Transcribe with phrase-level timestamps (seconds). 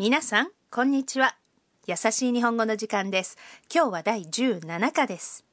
[0.00, 1.36] 皆さん、こんにちは。
[1.86, 3.36] 優しい日本語の時間です。
[3.74, 5.46] 今日は第17課です。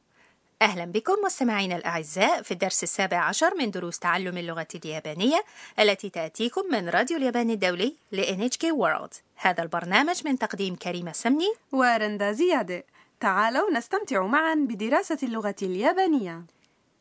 [0.62, 5.44] أهلا بكم مستمعينا الأعزاء في الدرس السابع عشر من دروس تعلم اللغة اليابانية
[5.80, 11.54] التي تأتيكم من راديو اليابان الدولي ل NHK World هذا البرنامج من تقديم كريمة سمني
[11.72, 12.84] ورندا زيادة
[13.20, 16.44] تعالوا نستمتع معا بدراسة اللغة اليابانية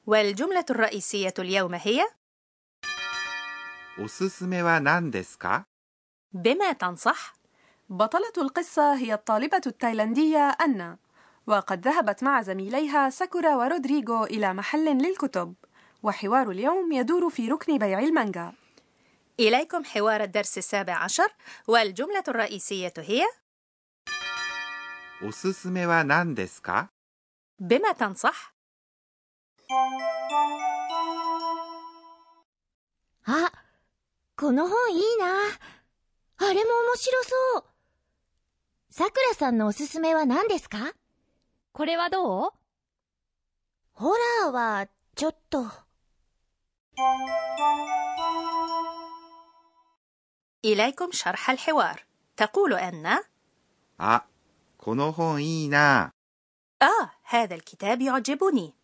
[0.07, 2.07] والجملة الرئيسية اليوم هي
[3.99, 5.67] おすすめは何ですか
[6.35, 7.35] بما تنصح
[7.89, 10.99] بطلة القصة هي الطالبة التايلاندية أنا
[11.47, 15.55] وقد ذهبت مع زميليها ساكورا ورودريغو إلى محل للكتب
[16.03, 18.53] وحوار اليوم يدور في ركن بيع المانجا
[19.41, 21.29] إليكم حوار الدرس السابع عشر
[21.69, 23.27] والجملة الرئيسية هي
[25.25, 26.91] おすすめは何ですか
[27.61, 28.53] بما تنصح
[33.25, 33.53] あ、
[34.37, 35.27] この本いいな。
[36.39, 37.65] あれも面白そう。
[38.97, 40.93] さくらさんのおすすめは何ですか
[41.73, 42.51] これはどう
[43.95, 44.13] ホ
[44.45, 45.65] ラーは、ちょっと。
[50.65, 53.21] إليكم شرح الحوار تقول أن
[53.99, 54.25] あ、
[54.79, 56.13] この本いいな。
[56.83, 58.75] آه هذا الكتاب يعجبني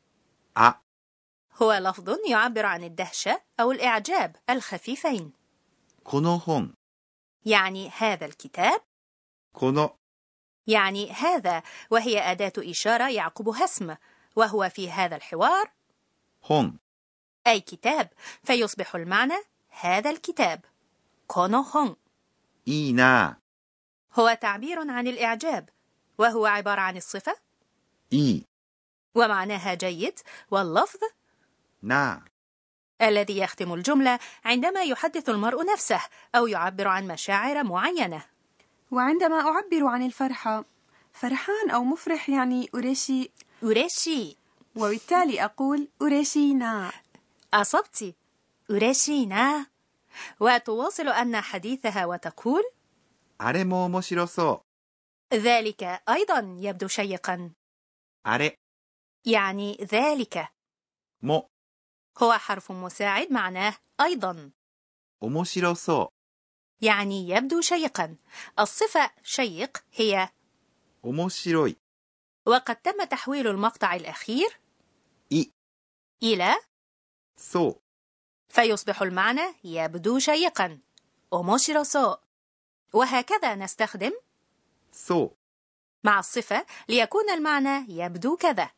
[0.54, 0.74] あ、
[1.62, 5.32] هو لفظ يعبر عن الدهشة أو الإعجاب الخفيفين
[6.04, 6.74] この本。
[7.44, 8.80] يعني هذا الكتاب
[9.52, 9.96] この
[10.67, 13.95] يعني هذا وهي أداة إشارة يعقبها اسم
[14.35, 15.71] وهو في هذا الحوار
[16.45, 16.79] هون.
[17.47, 18.09] أي كتاب
[18.43, 19.37] فيصبح المعنى
[19.69, 20.65] هذا الكتاب.
[21.27, 21.95] كونو هون.
[22.67, 23.37] إينا.
[24.13, 25.69] هو تعبير عن الإعجاب
[26.17, 27.35] وهو عبارة عن الصفة
[28.13, 28.45] إي.
[29.15, 30.19] ومعناها جيد
[30.51, 30.99] واللفظ
[31.81, 32.25] نا.
[33.01, 36.01] الذي يختم الجملة عندما يحدث المرء نفسه
[36.35, 38.32] أو يعبر عن مشاعر معينة.
[38.91, 40.65] وعندما أعبر عن الفرحة
[41.13, 43.31] فرحان أو مفرح يعني أوريشي
[43.63, 44.37] أوريشي
[44.75, 46.91] وبالتالي أقول أوريشينا
[47.53, 48.15] أصبتي.
[48.69, 49.67] أوريشينا
[50.39, 52.63] وتواصل أن حديثها وتقول
[55.33, 57.51] ذلك أيضا يبدو شيقا.
[59.25, 60.47] يعني ذلك.
[61.21, 61.49] مو.
[62.23, 64.51] هو حرف مساعد معناه أيضا.
[66.82, 68.16] يعني يبدو شيقا
[68.58, 70.28] الصفة شيق هي
[71.02, 71.08] う。
[71.12, 71.76] 面白い。
[72.46, 74.60] وقد تم تحويل المقطع الأخير
[75.30, 75.50] い、
[76.22, 76.54] إلى
[77.36, 77.80] そう。
[78.48, 80.78] فيصبح المعنى يبدو شيقا
[81.32, 82.16] أوموشيروسو
[82.92, 84.12] وهكذا نستخدم
[84.92, 85.30] そう。
[86.04, 88.70] مع الصفة ليكون المعنى يبدو كذا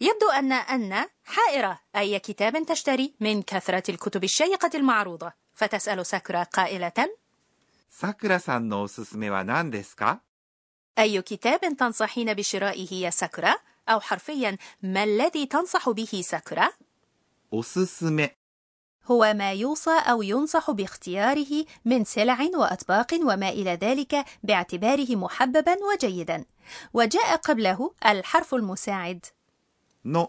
[0.00, 6.92] يبدو أن أن حائرة أي كتاب تشتري من كثرة الكتب الشيقة المعروضة فتسأل ساكورا قائلة
[7.92, 10.20] さくらさんのおすすめは何ですか
[10.98, 13.56] أي كتاب تنصحين بشرائه يا ساكورا
[13.88, 16.70] أو حرفيا ما الذي تنصح به ساكورا
[17.50, 18.34] おすすめ。
[19.10, 26.44] هو ما يوصى أو ينصح باختياره من سلع وأطباق وما إلى ذلك باعتباره محببا وجيدا
[26.94, 29.26] وجاء قبله الحرف المساعد
[30.04, 30.28] の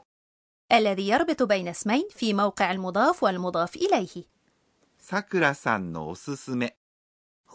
[0.71, 4.23] الذي يربط بين اسمين في موقع المضاف والمضاف إليه
[4.99, 6.75] さくらさんのおすすめ。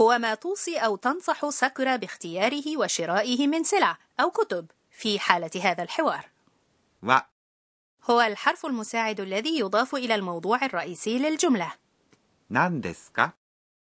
[0.01, 5.83] هو ما توصي أو تنصح ساكورا باختياره وشرائه من سلع أو كتب في حالة هذا
[5.83, 6.29] الحوار.
[7.03, 7.17] و
[8.09, 11.73] هو الحرف المساعد الذي يضاف إلى الموضوع الرئيسي للجملة.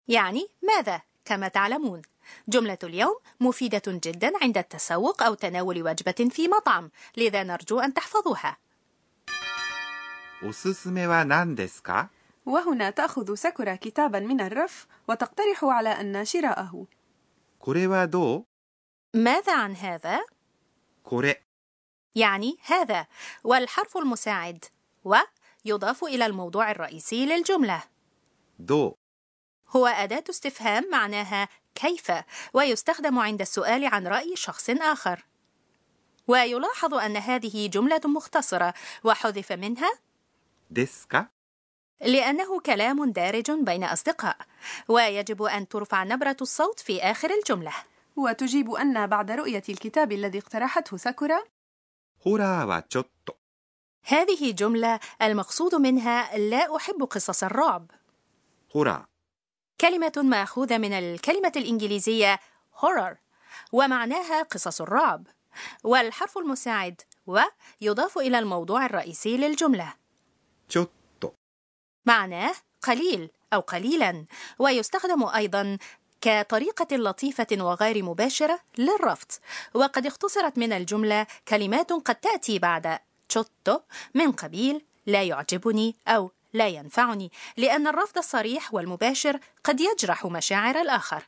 [0.08, 2.02] يعني ماذا؟ كما تعلمون.
[2.48, 8.58] جملة اليوم مفيدة جدا عند التسوق أو تناول وجبة في مطعم لذا نرجو أن تحفظوها.
[12.49, 16.87] おすすめは何ですか وهنا تأخذ ساكورا كتابا من الرف وتقترح على أن شراءه
[17.59, 18.45] これはどう
[19.15, 20.21] ماذا عن هذا؟
[21.03, 21.43] これ。
[22.15, 23.07] يعني هذا
[23.45, 24.65] والحرف المساعد
[25.04, 25.16] و
[25.65, 27.83] يضاف إلى الموضوع الرئيسي للجملة
[28.60, 28.95] どう
[29.77, 32.13] هو أداة استفهام معناها كيف
[32.54, 35.25] ويستخدم عند السؤال عن رأي شخص آخر
[36.28, 39.91] ويلاحظ أن هذه جملة مختصرة وحذف منها
[40.71, 41.31] ですか
[42.01, 44.37] لأنه كلام دارج بين أصدقاء
[44.89, 47.72] ويجب أن ترفع نبرة الصوت في آخر الجملة
[48.16, 51.43] وتجيب أن بعد رؤية الكتاب الذي اقترحته ساكورا
[52.19, 53.37] ホラーはちょっと。
[54.03, 57.91] هذه جملة المقصود منها لا أحب قصص الرعب
[58.69, 59.07] ホラ
[59.81, 62.41] كلمة مأخوذة من الكلمة الإنجليزية
[62.75, 63.16] horror
[63.72, 65.27] ومعناها قصص الرعب
[65.84, 67.41] والحرف المساعد و
[67.81, 69.95] يضاف إلى الموضوع الرئيسي للجملة
[70.69, 71.00] ー、ちょっと。
[72.06, 74.26] معناه قليل أو قليلا
[74.59, 75.78] ويستخدم أيضا
[76.22, 79.28] كطريقة لطيفة وغير مباشرة للرفض.
[79.74, 83.79] وقد اختصرت من الجملة كلمات قد تأتي بعد ちょっと
[84.14, 91.28] من قبيل لا يعجبني أو لا ينفعني لأن الرفض الصريح والمباشر قد يجرح مشاعر الآخر.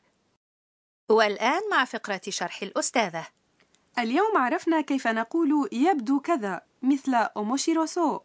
[1.08, 3.26] والآن مع فقرة شرح الأستاذة.
[3.98, 8.20] اليوم عرفنا كيف نقول يبدو كذا مثل 面白そう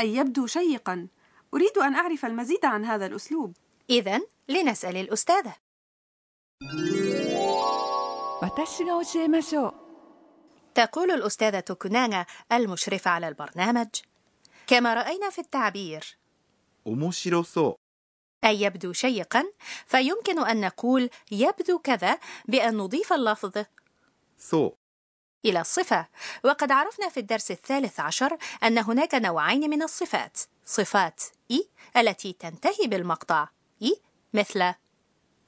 [0.00, 1.08] أي يبدو شيقا
[1.54, 3.56] أريد أن أعرف المزيد عن هذا الأسلوب.
[3.90, 5.54] إذا لنسأل الأستاذة.
[10.74, 13.88] تقول الأستاذة كونانا المشرفة على البرنامج.
[14.66, 16.18] كما رأينا في التعبير
[18.44, 19.44] أي يبدو شيقا
[19.86, 22.18] فيمكن أن نقول يبدو كذا
[22.48, 23.64] بأن نضيف اللفظ
[25.45, 26.07] إلى الصفة
[26.43, 32.87] وقد عرفنا في الدرس الثالث عشر أن هناك نوعين من الصفات صفات إي التي تنتهي
[32.87, 33.47] بالمقطع
[33.81, 34.01] إي
[34.33, 34.73] مثل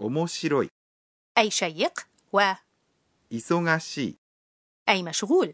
[0.02, 0.68] 面白い
[1.38, 2.00] أي شيق
[2.34, 2.54] و
[3.34, 4.16] 忙しい
[4.90, 5.54] أي مشغول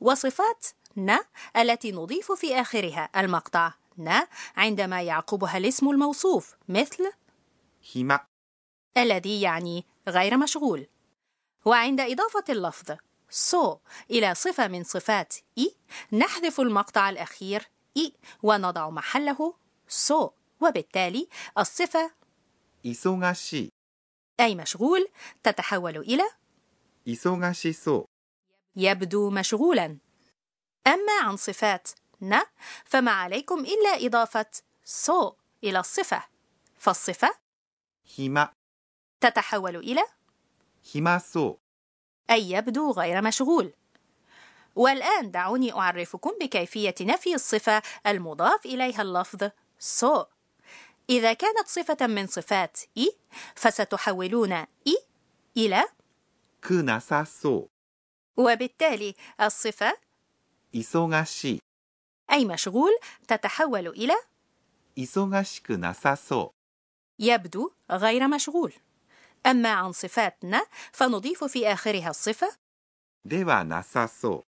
[0.00, 0.66] وصفات
[0.96, 1.18] ن
[1.56, 4.20] التي نضيف في آخرها المقطع ن
[4.56, 7.12] عندما يعقبها الاسم الموصوف مثل
[7.94, 8.18] 暇
[8.96, 10.86] الذي يعني غير مشغول
[11.64, 12.96] وعند إضافة اللفظ
[13.29, 13.77] سو
[14.11, 15.75] إلى صفة من صفات い.
[16.11, 18.13] نحذف المقطع الأخير い
[18.43, 19.53] ونضع محله
[19.87, 20.29] そう
[20.61, 21.27] وبالتالي
[21.57, 22.11] الصفة
[22.85, 23.69] 忙しい
[24.39, 25.07] أي مشغول
[25.43, 26.23] تتحول إلى
[27.07, 28.05] 忙しそう
[28.75, 29.97] يبدو مشغولا.
[30.87, 31.89] أما عن صفات
[32.21, 32.39] な
[32.85, 34.45] فما عليكم إلا إضافة
[34.83, 35.33] そう
[35.63, 36.23] إلى الصفة.
[36.79, 37.35] فالصفة
[38.19, 38.53] هما.
[39.21, 40.03] تتحول إلى
[40.95, 41.57] 暇そう
[42.29, 43.73] أي يبدو غير مشغول.
[44.75, 50.25] والآن دعوني أعرفكم بكيفية نفي الصفة المضاف إليها اللفظ そう.
[51.09, 53.11] إذا كانت صفة من صفات い
[53.55, 54.97] فستحولون い
[55.57, 55.85] إلى
[56.69, 57.67] くなさそう
[58.37, 59.97] وبالتالي الصفة
[60.75, 61.59] إيسوغاشي
[62.31, 62.91] أي مشغول
[63.27, 64.15] تتحول إلى
[64.97, 66.49] إيسوغاشيكو ناساسو
[67.19, 68.73] يبدو غير مشغول.
[69.46, 70.60] أما عن صفات ن
[70.92, 74.44] فنضيف في آخرها الصفة うではなさそ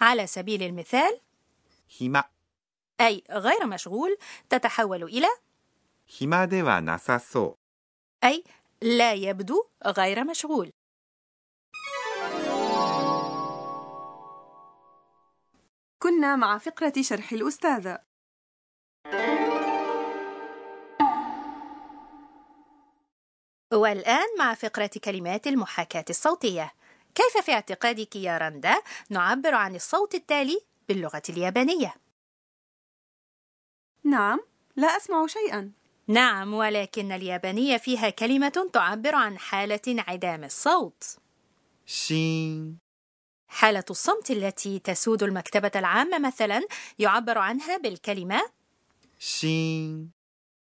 [0.00, 1.20] على سبيل المثال う
[1.88, 2.24] 暇
[3.00, 4.16] أي غير مشغول
[4.48, 5.28] تتحول إلى
[6.06, 7.56] 暇ではなさそ
[8.24, 8.44] أي
[8.82, 10.70] لا يبدو غير مشغول
[15.98, 17.98] كنا مع فقرة شرح الأستاذة
[23.73, 26.73] والآن مع فقرة كلمات المحاكاة الصوتية.
[27.15, 31.93] كيف في اعتقادك يا رندا؟ نعبر عن الصوت التالي باللغة اليابانية؟
[34.03, 34.39] نعم
[34.75, 35.71] لا أسمع شيئا.
[36.07, 41.03] نعم ولكن اليابانية فيها كلمة تعبر عن حالة انعدام الصوت.
[41.85, 42.79] شين.
[43.47, 46.61] حالة الصمت التي تسود المكتبة العامة مثلا
[46.99, 48.41] يعبر عنها بالكلمة
[49.19, 50.20] شين.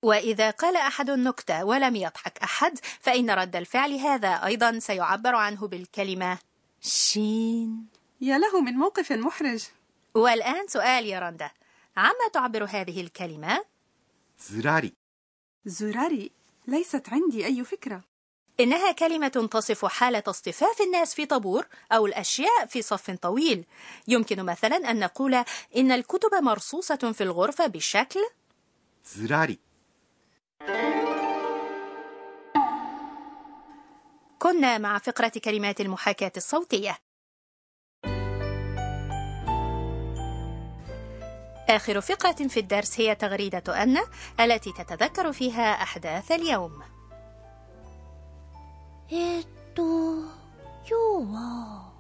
[0.03, 6.39] وإذا قال أحد النكتة ولم يضحك أحد فإن رد الفعل هذا أيضا سيعبر عنه بالكلمة
[6.81, 7.87] شين.
[8.21, 9.65] يا له من موقف محرج.
[10.15, 11.51] والآن سؤال يا رندا.
[11.97, 13.65] عما تعبر هذه الكلمة؟
[14.39, 14.93] زراري.
[15.65, 16.31] زراري
[16.67, 18.05] ليست عندي أي فكرة.
[18.61, 23.65] إنها كلمة تصف حالة اصطفاف الناس في طابور أو الأشياء في صف طويل.
[24.09, 25.35] يمكن مثلا أن نقول
[25.77, 28.21] إن الكتب مرصوصة في الغرفة بشكل
[29.05, 29.59] زراري.
[34.40, 36.98] كنا مع فقرة كلمات المحاكاة الصوتية
[41.70, 43.98] آخر فقرة في الدرس هي تغريدة أن
[44.40, 46.82] التي تتذكر فيها أحداث اليوم
[49.10, 49.84] えーっと
[50.90, 51.91] 今日は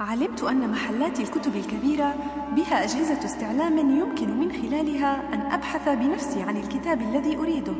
[0.00, 2.14] علمت أن محلات الكتب الكبيرة
[2.56, 7.74] بها أجهزة استعلام يمكن من خلالها أن أبحث بنفسي عن الكتاب الذي أريده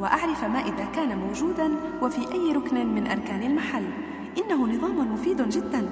[0.00, 1.70] وأعرف ما إذا كان موجودا
[2.02, 3.92] وفي أي ركن من أركان المحل.
[4.38, 5.90] إنه نظام مفيد جدا.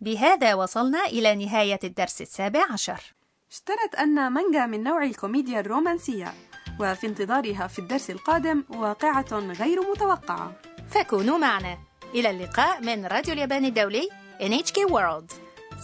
[0.00, 3.21] بهذا وصلنا إلى نهاية الدرس السابع عشر.
[3.52, 6.34] اشترت أن مانجا من نوع الكوميديا الرومانسية
[6.80, 10.52] وفي انتظارها في الدرس القادم واقعة غير متوقعة.
[10.90, 11.78] فكونوا معنا.
[12.14, 14.08] إلى اللقاء من راديو اليابان الدولي
[14.40, 15.32] NHK World.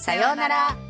[0.06, 0.87] سايونارا